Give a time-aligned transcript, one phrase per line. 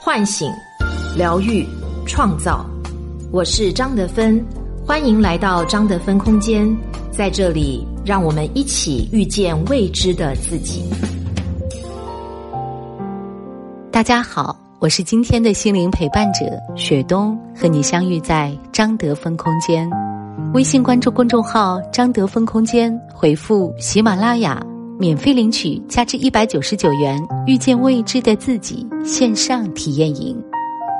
[0.00, 0.50] 唤醒、
[1.16, 1.66] 疗愈、
[2.06, 2.64] 创造。
[3.32, 4.42] 我是张德芬，
[4.86, 6.74] 欢迎来到张德芬空间。
[7.10, 10.84] 在这里，让我们一起遇见未知的自己。
[13.90, 16.44] 大家好，我是今天的心灵陪伴者
[16.76, 19.90] 雪冬，和你相遇在张德芬空间。
[20.54, 24.64] 微信关注公众号“张德芬空间”，回复“喜马拉雅”。
[24.98, 30.36] 免费领取价值一百九十九元《遇见未知的自己》线上体验营。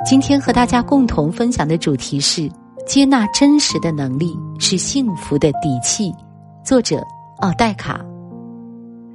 [0.05, 2.49] 今天和大家共同分享的主题是：
[2.87, 6.13] 接纳真实的能力是幸福的底气。
[6.63, 7.03] 作者
[7.39, 7.99] 奥黛卡。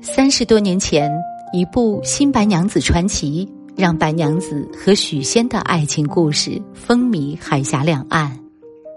[0.02, 1.10] 三十多年前，
[1.54, 8.30] 一部《新白娘子传奇》让白娘子和许仙的爱情故事风靡海峡两岸。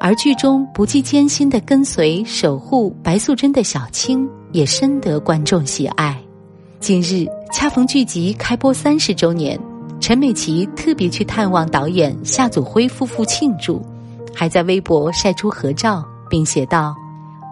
[0.02, 6.18] 而剧中不计艰辛的跟随守护白素贞的小青，也深得观众喜爱。
[6.80, 9.60] 近日恰逢剧集开播三十周年，
[10.00, 13.82] 陈美琪特别去探望导演夏祖辉夫妇庆祝，
[14.34, 16.96] 还在微博晒出合照，并写道：“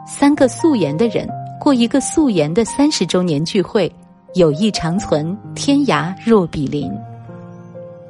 [0.07, 1.27] 三个素颜的人
[1.59, 3.91] 过一个素颜的三十周年聚会，
[4.35, 6.91] 友谊长存，天涯若比邻。”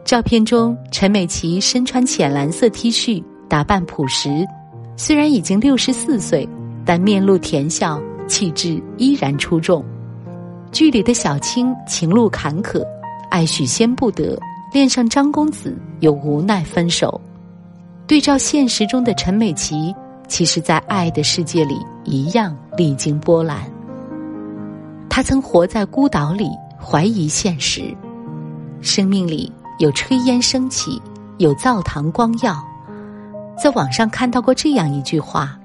[0.04, 3.24] 照片中，陈美琪身穿浅蓝色 T 恤。
[3.48, 4.44] 打扮朴实，
[4.98, 6.50] 虽然已经六十四岁，
[6.84, 9.84] 但面露甜笑，气质依然出众。
[10.72, 12.84] 剧里的小青情路坎坷，
[13.32, 14.38] 爱许仙不得，
[14.74, 17.20] 恋上张公子又无奈分手。
[18.08, 19.96] 对照现实中的陈美琪，
[20.28, 23.58] 其实，在爱的世界里一样历经波澜。
[25.10, 27.96] 她曾活在孤岛里，怀疑现实。
[28.82, 31.02] 生命里有炊烟升起，
[31.38, 32.62] 有灶堂光耀。
[33.58, 35.58] 在网上看到过这样一句话：“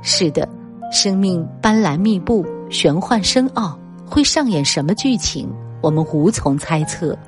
[0.00, 0.48] 是的，
[0.94, 5.48] 生命斑斓密布，玄幻深奥，会上演什么剧情，
[5.82, 7.18] 我们无从猜测。”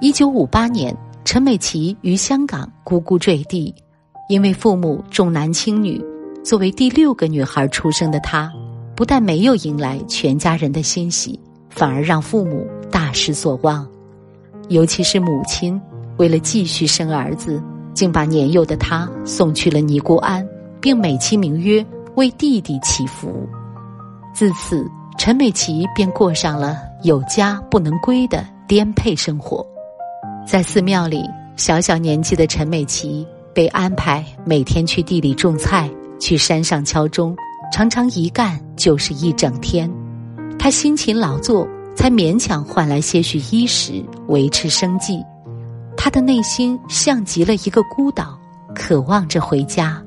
[0.00, 3.74] 一九五八年，陈美琪于香港呱呱坠地，
[4.30, 6.02] 因为父母重男轻女，
[6.42, 8.50] 作为第六个女孩出生的她，
[8.94, 13.86] 不但没有迎来全家人的欣喜，反而让父母大失所望，
[14.68, 15.78] 尤其是母亲，
[16.16, 17.62] 为了继续生儿子。
[17.94, 20.46] 竟把年幼的她送去了尼姑庵，
[20.82, 21.82] 并美其名曰
[22.16, 23.46] 为弟弟祈福。
[24.34, 29.64] 自此，陈美琪便过上了有家不能归的颠沛生活。
[30.46, 31.22] 在寺庙里，
[31.56, 37.36] 小小年纪的陈美琪被安排每天去地里种菜，去山上敲钟，
[37.70, 39.90] 常常一干就是一整天。
[40.58, 45.22] 他辛勤劳作，才勉强换来些许衣食，维持生计。
[45.98, 48.38] 他的内心像极了一个孤岛，
[48.74, 50.02] 渴望着回家。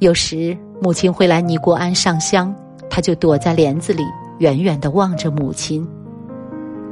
[0.00, 2.52] 有时母亲会来尼姑庵上香，
[2.90, 4.02] 他就躲在帘子里，
[4.38, 5.86] 远远的望着母亲。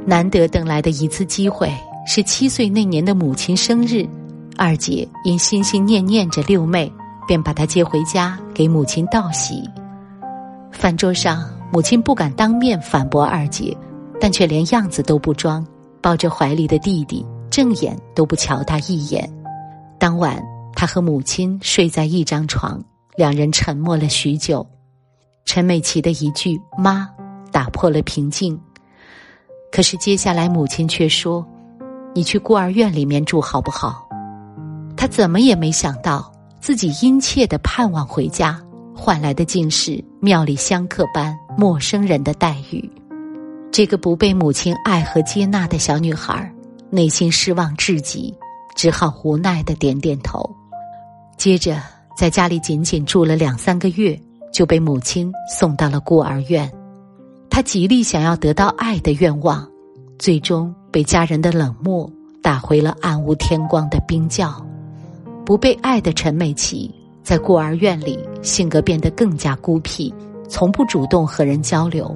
[0.05, 1.69] 难得等来的一次机会
[2.07, 4.07] 是七岁那年的母亲生日，
[4.55, 6.89] 二姐因心心念念着六妹，
[7.27, 9.69] 便把她接回家给母亲道喜。
[10.71, 13.75] 饭桌上，母亲不敢当面反驳二姐，
[14.21, 15.67] 但却连样子都不装，
[15.99, 17.25] 抱着怀里的弟弟。
[17.49, 19.29] 正眼都不瞧他一眼。
[19.99, 20.41] 当晚，
[20.73, 22.81] 他和母亲睡在一张床，
[23.21, 24.65] 两人沉默了许久。
[25.45, 27.07] 陈美琪的一句“妈”
[27.53, 28.59] 打破了平静。
[29.71, 31.45] 可是接下来，母亲却说
[32.15, 34.09] ：“你去孤儿院里面住好不好？”
[34.97, 38.59] 他怎么也没想到，自己殷切的盼望回家，
[38.95, 42.91] 换来的竟是庙里香客般陌生人的待遇。
[43.71, 46.51] 这个不被母亲爱和接纳的小女孩。
[46.89, 48.35] 内心失望至极，
[48.75, 50.43] 只好无奈的点点头。
[51.37, 51.79] 接着，
[52.21, 54.15] 在家里仅仅住了两三个月，
[54.53, 56.71] 就被母亲送到了孤儿院。
[57.49, 59.67] 他极力想要得到爱的愿望，
[60.19, 62.07] 最终被家人的冷漠
[62.39, 64.53] 打回了暗无天光的冰窖。
[65.43, 66.93] 不被爱的陈美琪，
[67.23, 70.13] 在孤儿院里性格变得更加孤僻，
[70.47, 72.15] 从不主动和人交流。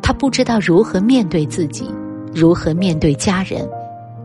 [0.00, 1.90] 他不知道如何面对自己，
[2.32, 3.68] 如何面对家人。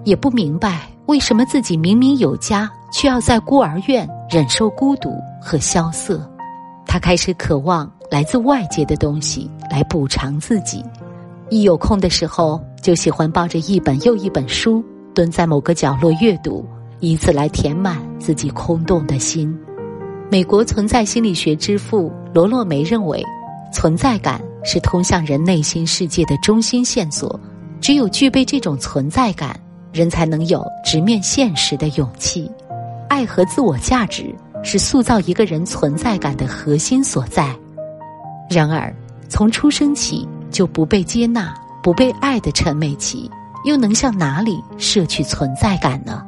[0.06, 6.26] 也不明白为什么自己明明有家，却要在孤儿院忍受孤独和萧瑟。
[6.86, 10.82] 他开始渴望来自外界的东西来补偿自己。
[11.50, 14.82] 一有空的时候，就喜欢抱着一本又一本书，
[15.14, 16.66] 蹲在某个角落阅读，
[17.02, 19.54] 以此来填满自己空洞的心。
[20.30, 23.22] 美国存在心理学之父罗洛梅认为，
[23.74, 27.38] 存在感是通向人内心世界的中心线索。
[27.82, 29.60] 只有具备这种存在感。
[29.92, 32.50] 人才能有直面现实的勇气。
[33.10, 34.34] 爱和自我价值
[34.64, 37.54] 是塑造一个人存在感的核心所在。
[38.50, 38.94] 然而，
[39.28, 41.54] 从出生起就不被接纳、
[41.84, 43.30] 不被爱的陈美琪，
[43.66, 46.26] 又能向哪里摄取存在感呢？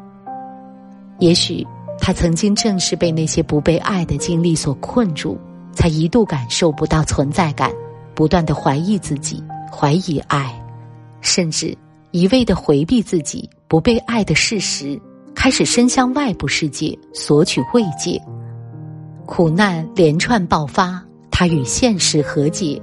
[1.19, 1.65] 也许
[1.99, 5.37] 他曾经正是被那些不被爱的经历所困住，
[5.73, 7.71] 才一度感受不到存在感，
[8.13, 10.53] 不断的怀疑自己，怀疑爱，
[11.21, 11.77] 甚至
[12.13, 15.01] 一味的回避自己不被爱的事实，
[15.33, 18.21] 开始伸向外部世界索取慰藉。
[19.25, 22.79] 苦难连串爆发，他与现实和解。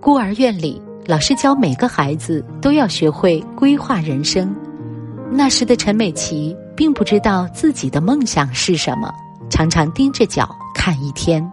[0.00, 0.82] 孤儿院里。
[1.06, 4.54] 老师教每个孩子都要学会规划人生。
[5.30, 9.12] 那时的陈美琪并不知道自己的梦想是什么，
[9.48, 11.44] 常常盯着脚看一天。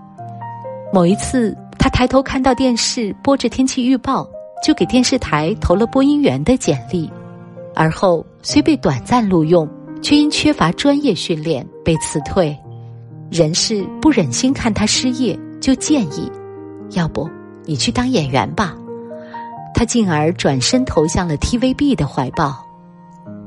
[0.94, 4.28] 某一次，他抬头看到电视播着天气预报，
[4.68, 7.10] 就给电视台投了播音员的简历。
[7.74, 9.66] 而后虽被短暂录用，
[10.02, 12.54] 却因缺乏专业训练被辞退。
[13.32, 16.30] 人事不忍心看他失业，就建议
[16.92, 17.30] ：“要不
[17.64, 18.76] 你去当演员吧。”
[19.74, 22.54] 他进而转身投向了 TVB 的怀抱，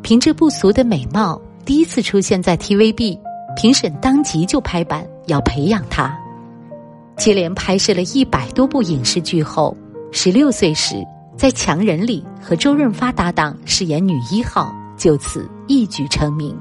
[0.01, 3.21] 凭着不俗的美貌，第一次出现在 TVB，
[3.57, 6.19] 评审当即就拍板要培养他。
[7.19, 9.77] 接连拍摄了一百多部影视剧后，
[10.13, 10.97] 十六岁时
[11.37, 16.57] 在《强人》里和周润发搭档饰演女一号，就此一举成名。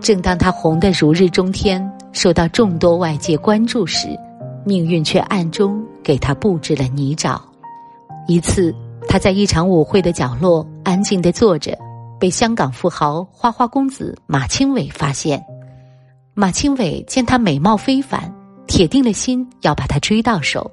[0.00, 4.08] 正当他红得如日中天，受到众多外界关注时，
[4.64, 7.38] 命运却暗中给他布置了泥沼。
[8.26, 8.74] 一次，
[9.06, 11.76] 他在一场舞会的角落安静的坐着，
[12.18, 15.44] 被香港富豪花花公子马清伟发现。
[16.34, 18.32] 马清伟见他美貌非凡，
[18.66, 20.70] 铁定了心要把他追到手。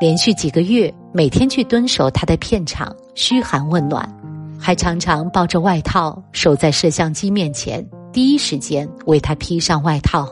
[0.00, 4.08] 连续几个月，每天去蹲守他的片场，嘘寒问暖，
[4.58, 10.26] 还常常抱着外套守在摄像机面前，第一时间为他披上外套。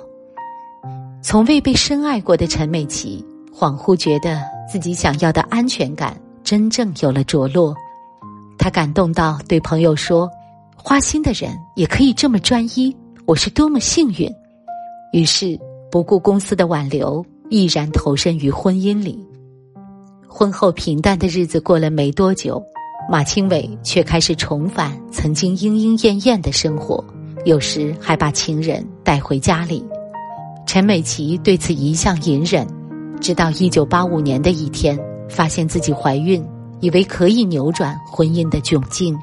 [1.21, 3.23] 从未被深爱过的陈美琪，
[3.55, 6.19] 恍惚觉得自己想要的安全感。
[6.43, 7.75] 真正有了着落，
[8.59, 10.31] 他感动到对朋友说
[10.75, 14.33] ：“花心的人也可以这么专一，我是多么幸运。”
[15.13, 15.61] 于是
[15.91, 19.28] 不顾公司的挽留，毅然投身于婚姻里。
[20.39, 22.63] 婚后平淡的日子过了没多久，
[23.11, 27.05] 马清伟却开始重返曾经莺莺燕燕的生活，
[27.45, 29.85] 有时还把情人带回家里。
[30.65, 32.65] 陈美琪对此一向隐忍，
[33.21, 34.97] 直到一九八五年的一天。
[35.29, 36.43] 发现自己怀孕，
[36.81, 39.19] 以为可以扭转婚姻的窘境，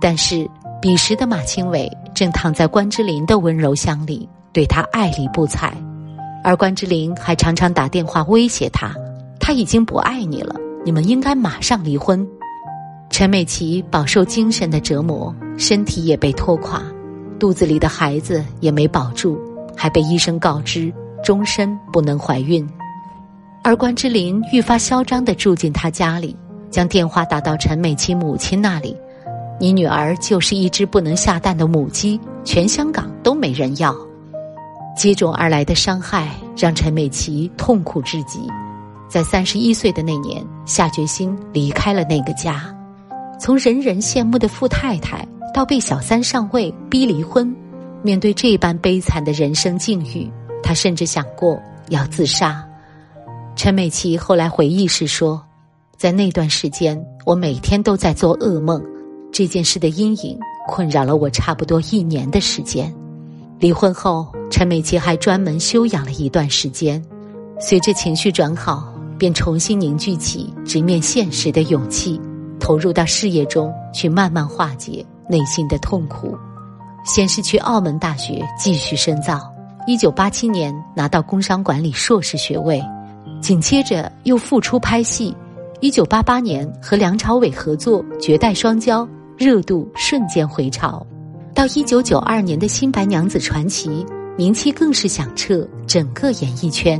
[0.00, 0.46] 但是
[0.82, 5.72] 彼时的马清伟正躺在关之琳的温柔乡里，对他爱理不睬，
[6.42, 8.92] 而关之琳还常常打电话威胁他
[9.50, 10.54] ：“他已经不爱你了，
[10.84, 12.24] 你们应该马上离婚。”
[13.10, 16.80] 陈美琪饱受精神的折磨，身体也被拖垮，
[17.36, 19.36] 肚子里的孩子也没保住，
[19.76, 20.94] 还被医生告知
[21.24, 22.64] 终身不能怀孕。
[23.64, 26.36] 而关之琳愈发嚣张地住进他家里，
[26.70, 28.96] 将电话打到陈美琪母亲那里
[29.58, 33.92] ：“你女儿就是一只不能下蛋的母鸡，全香港都没人要。”
[34.96, 38.38] 接踵而来的伤害让陈美琪痛苦至极，
[39.10, 42.72] 在三十一岁的那年，下决心离开了那个家。
[43.40, 47.52] 从人人羡慕的富太太，到被小三上位逼离婚，
[48.04, 50.30] 面对这般悲惨的人生境遇，
[50.62, 52.64] 她甚至想过要自杀。
[53.56, 55.44] 陈美琪后来回忆时说
[55.98, 58.80] ：“在那段时间，我每天都在做噩梦，
[59.32, 62.94] 这件事的阴影困扰了我差不多一年的时间。
[63.58, 67.04] 离婚后，陈美琪还专门休养了一段时间，
[67.58, 68.89] 随着情绪转好，
[69.20, 72.18] 便重新凝聚起直面现实的勇气，
[72.58, 76.34] 投入到事业中去，慢慢化解内心的痛苦。
[77.04, 79.38] 先是去澳门大学继续深造，
[79.86, 82.82] 一九八七年拿到工商管理硕士学位。”
[83.42, 85.36] 紧接着又复出拍戏，
[85.80, 91.06] 一九八八年和梁朝伟合作《绝代双骄》，热度瞬间回潮。
[91.54, 93.90] 到一九九二年的《新白娘子传奇》，
[94.36, 96.98] 名气更是响彻整个演艺圈。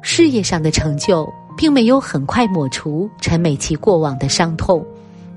[0.00, 4.84] 事业上的成就并没有很快抹除陈美琪过往的伤痛，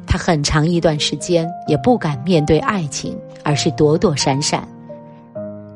[0.08, 4.68] 她很长一段时间也不敢面对爱情，而是躲躲闪闪。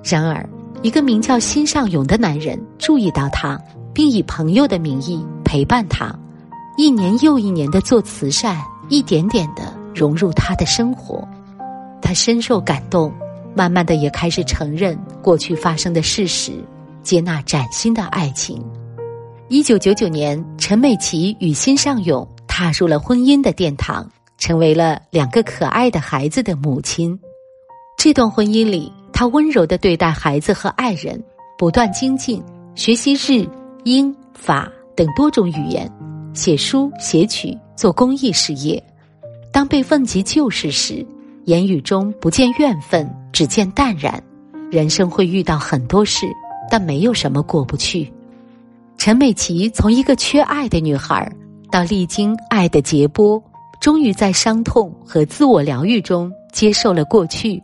[0.03, 0.47] 然而，
[0.81, 3.59] 一个名叫辛尚勇的男人注意到她。
[3.95, 6.13] 并以朋友的名义陪伴她，
[6.77, 11.25] 一年又一年的做慈善，一点点的融入她的生活。
[12.01, 13.09] 他深受感动，
[13.55, 16.51] 慢慢的也开始承认过去发生的事实，
[17.05, 18.61] 接纳崭新的爱情。
[19.47, 24.09] 一九九九年，陈美琪与辛尚勇踏入了婚姻的殿堂，
[24.39, 27.17] 成为了两个可爱的孩子的母亲。
[27.95, 31.23] 这段婚姻里，她温柔的对待孩子和爱人，
[31.57, 32.43] 不断精进
[32.73, 33.47] 学习日。
[33.83, 35.87] 英法等多种语言，
[36.33, 38.83] 写书写曲做公益事业。
[39.51, 41.05] 当被问及旧事时，
[41.43, 44.19] 言语中不见怨愤，只见淡然。
[44.71, 46.25] 人生会遇到很多事，
[46.75, 48.11] 但没有什么过不去。
[48.97, 51.31] 陈美琪从一个缺爱的女孩，
[51.71, 53.41] 到历经爱的劫波，
[53.79, 57.63] 终于在伤痛和自我疗愈中接受了过去，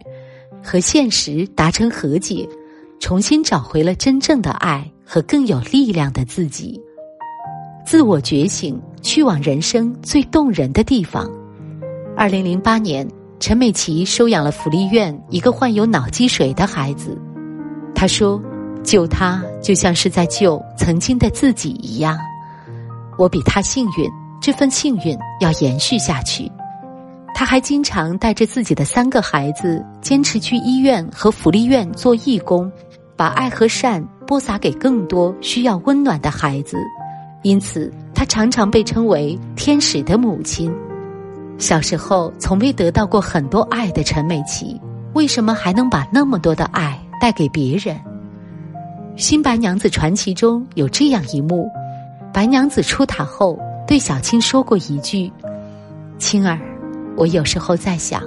[0.64, 2.48] 和现实达成和解，
[3.02, 6.80] 重新找回了真正的爱和更有力量的自己。
[7.86, 11.30] 自我觉醒，去往人生最动人的地方。
[12.16, 13.06] 二零零八年。
[13.42, 17.18] 陈美琪收养了福利院一个患有脑积水的孩子，
[17.96, 18.40] 他说
[18.84, 22.18] ：“救他就像是在救曾经的自己一样。
[23.18, 24.10] 我比他幸运，
[24.42, 26.52] 这份幸运要延续下去。”
[27.34, 32.72] 他还经常带着自己的三个孩子，坚持去医院和福利院做义工，
[33.16, 36.78] 把爱和善播撒给更多需要温暖的孩子。
[37.42, 40.72] 因此，他常常被称为“天使的母亲”。
[41.58, 44.80] 小时候从未得到过很多爱的陈美琪，
[45.14, 47.96] 为什么还能把那么多的爱带给别人？
[49.18, 51.70] 《新白娘子传奇》中有这样一幕：
[52.34, 55.32] 白娘子出塔后对小青说过一句
[56.18, 56.60] ：“青儿，
[57.18, 58.24] 我有时候在想，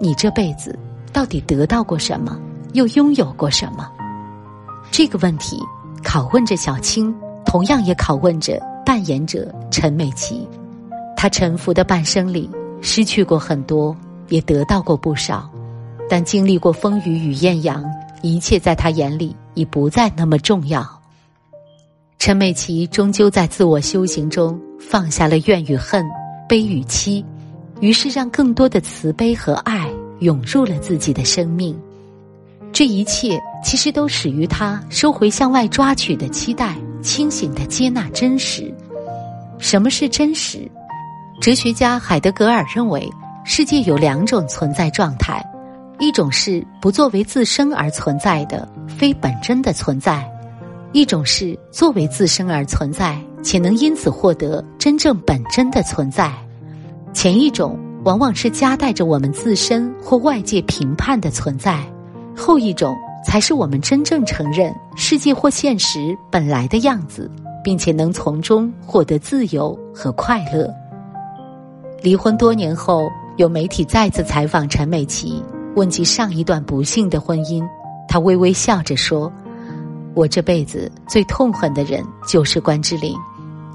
[0.00, 0.78] 你这辈子
[1.12, 2.38] 到底得到过什么，
[2.74, 3.88] 又拥有过什么？”
[4.92, 5.58] 这个问题
[6.04, 10.46] 拷问着小青，同样也拷问着扮演者陈美琪。
[11.16, 12.48] 她沉浮的半生里。
[12.80, 13.94] 失去过很多，
[14.28, 15.50] 也得到过不少，
[16.08, 17.84] 但经历过风雨与艳阳，
[18.22, 20.86] 一切在他眼里已不再那么重要。
[22.18, 26.04] 陈美琪终究在自我修行中放下了怨与恨、
[26.48, 27.24] 悲与戚，
[27.80, 29.88] 于是让更多的慈悲和爱
[30.20, 31.78] 涌入了自己的生命。
[32.72, 38.72] 这一切其实都始于他收回向外抓取的期待，清醒的接纳真实。
[39.58, 40.70] 什么是真实？
[41.40, 43.08] 哲学家海德格尔认为，
[43.44, 45.42] 世界有两种存在状态：
[45.98, 50.22] 一种是不作为自身而存在的非本真的存在；
[50.92, 56.32] 一种是作为自身而存在且能因此获得真正本真的存在。
[57.12, 61.82] 前一种往往是夹带着我们自身或外界评判的存在，
[62.36, 67.28] 后一种才是我们真正承认世界或现实本来的样子，
[67.64, 70.72] 并且能从中获得自由和快乐。
[72.00, 75.42] 离婚多年后，有媒体再次采访陈美琪，
[75.78, 77.64] 问及上一段不幸的婚姻，
[78.08, 79.32] 他微微笑着说
[80.12, 83.14] ：“我这辈子最痛恨的人就是关之琳，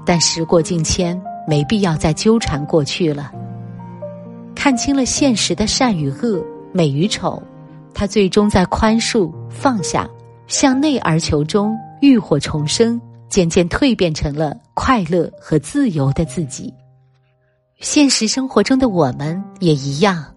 [0.04, 1.18] 但时过境迁，
[1.48, 3.32] 没必要再纠缠过去了。
[4.54, 6.44] 看清了现实的善与恶、
[6.74, 7.42] 美与丑，
[7.94, 10.06] 他最终在宽恕、放下、
[10.46, 16.70] 向内而求中浴火重生，渐渐蜕变成了快乐和自由的自己。”
[17.80, 20.33] 现实生活中的我们也一样，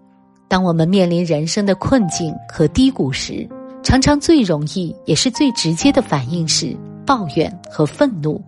[0.47, 3.47] 当我们面临人生的困境和低谷时，
[3.83, 6.75] 常常最容易也是最直接的反应是
[7.05, 8.41] 抱怨和愤怒，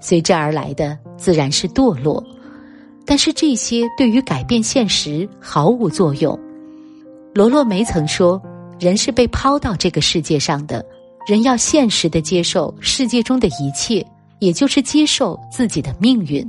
[0.00, 2.22] 随之而来的自然是堕落。
[3.06, 6.38] 但是这些对于改变现实毫无作用。
[7.34, 8.40] 罗洛梅曾说
[8.80, 10.84] ：“人是被抛到这个世界上的，
[11.26, 14.04] 人要现实的接受世界中的一切，
[14.40, 16.46] 也就是接受自己的命运。”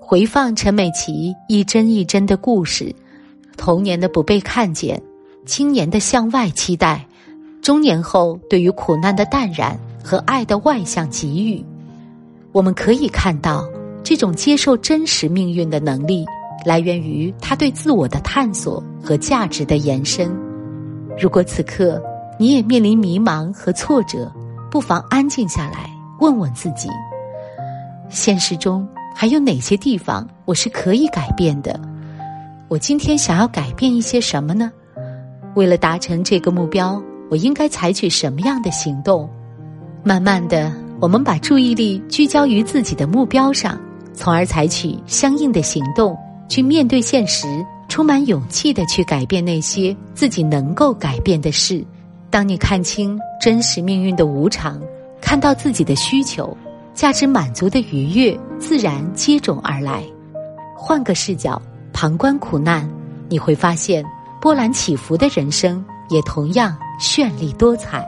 [0.00, 2.94] 回放陈美琪一帧一帧的故事，
[3.56, 5.00] 童年的不被看见，
[5.46, 7.06] 青年的向外期待，
[7.62, 11.64] 中年后对于苦难的淡然和爱的外向给予，
[12.52, 13.66] 我们可以看到，
[14.02, 16.26] 这种接受真实命运的能力，
[16.64, 20.30] 来源于他对自我的探索和价值的延伸。
[21.18, 22.02] 如果此刻
[22.38, 24.30] 你也面临迷茫和挫折，
[24.70, 25.88] 不妨安静下来，
[26.20, 26.88] 问问自己：
[28.08, 28.86] 现实中。
[29.16, 31.80] 还有哪些地方我是可以改变的？
[32.68, 34.72] 我今天想要改变一些什么呢？
[35.54, 39.28] 为了达成这个目标，我应该采取什么样的行动？
[40.02, 43.78] 慢慢的，我们把注意力聚焦于自己的目标上，
[44.12, 46.16] 从而采取相应的行动，
[46.48, 47.46] 去面对现实，
[47.88, 51.84] 充满勇气的去改变那些自己能够改变的事。
[52.30, 54.80] 当你看清真实命运的无常，
[55.20, 56.56] 看到自己的需求。
[56.94, 60.04] 价值满足的愉悦自然接踵而来。
[60.76, 61.60] 换个视角
[61.94, 62.86] 旁观苦难，
[63.28, 64.04] 你会发现
[64.40, 68.04] 波澜起伏的人生也同样绚丽多彩。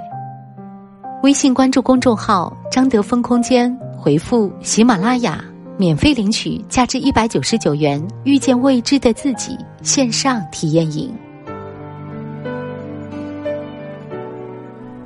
[1.22, 5.42] 微信关注公众号“张德芬空间”，回复“喜马拉雅”，
[5.78, 11.14] 免费领取价值一百九十九元《遇见未知的自己》线上体验营。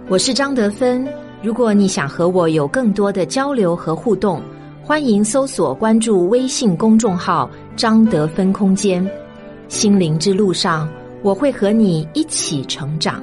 [0.09, 1.07] 我是张德芬。
[1.43, 4.43] 如果你想和我有更多的交流和互动，
[4.91, 9.09] 欢迎搜索关注微信公众号“张德芬空间”。
[9.71, 10.89] 心灵之路上，
[11.23, 13.23] 我会和你一起成长。